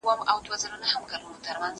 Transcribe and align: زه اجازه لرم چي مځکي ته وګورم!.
زه 0.07 0.11
اجازه 0.35 0.67
لرم 0.71 0.81
چي 0.91 0.95
مځکي 1.01 1.17
ته 1.21 1.25
وګورم!. 1.29 1.69